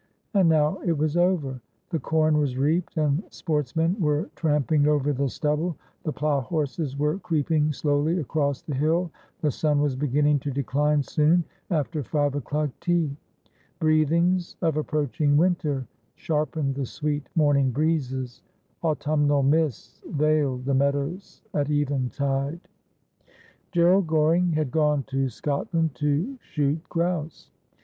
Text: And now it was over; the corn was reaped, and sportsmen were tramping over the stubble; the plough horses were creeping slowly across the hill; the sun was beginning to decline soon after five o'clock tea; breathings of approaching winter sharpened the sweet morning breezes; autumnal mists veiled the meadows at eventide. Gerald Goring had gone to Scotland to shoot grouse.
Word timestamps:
And 0.33 0.49
now 0.49 0.79
it 0.83 0.97
was 0.97 1.15
over; 1.15 1.61
the 1.91 1.99
corn 1.99 2.39
was 2.39 2.57
reaped, 2.57 2.97
and 2.97 3.21
sportsmen 3.29 3.95
were 3.99 4.31
tramping 4.35 4.87
over 4.87 5.13
the 5.13 5.29
stubble; 5.29 5.77
the 6.01 6.11
plough 6.11 6.39
horses 6.41 6.97
were 6.97 7.19
creeping 7.19 7.71
slowly 7.71 8.19
across 8.19 8.63
the 8.63 8.73
hill; 8.73 9.11
the 9.41 9.51
sun 9.51 9.79
was 9.79 9.95
beginning 9.95 10.39
to 10.39 10.49
decline 10.49 11.03
soon 11.03 11.43
after 11.69 12.01
five 12.03 12.33
o'clock 12.33 12.71
tea; 12.79 13.15
breathings 13.77 14.55
of 14.63 14.75
approaching 14.75 15.37
winter 15.37 15.85
sharpened 16.15 16.73
the 16.73 16.85
sweet 16.87 17.29
morning 17.35 17.69
breezes; 17.69 18.41
autumnal 18.81 19.43
mists 19.43 20.01
veiled 20.09 20.65
the 20.65 20.73
meadows 20.73 21.43
at 21.53 21.69
eventide. 21.69 22.59
Gerald 23.71 24.07
Goring 24.07 24.53
had 24.53 24.71
gone 24.71 25.03
to 25.09 25.29
Scotland 25.29 25.93
to 25.93 26.39
shoot 26.41 26.81
grouse. 26.89 27.51